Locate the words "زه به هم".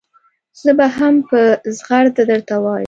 0.61-1.15